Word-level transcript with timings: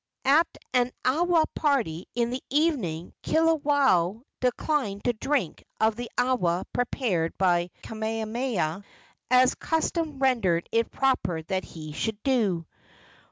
At 0.25 0.47
an 0.73 0.91
awa 1.05 1.45
party 1.53 2.07
in 2.15 2.31
the 2.31 2.41
evening 2.49 3.13
Kiwalao 3.21 4.23
declined 4.39 5.03
to 5.03 5.13
drink 5.13 5.63
of 5.79 5.95
the 5.95 6.09
awa 6.17 6.65
prepared 6.73 7.37
by 7.37 7.69
Kamehameha, 7.83 8.83
as 9.29 9.53
custom 9.53 10.17
rendered 10.17 10.67
it 10.71 10.89
proper 10.89 11.43
that 11.43 11.65
he 11.65 11.91
should 11.91 12.17
do. 12.23 12.65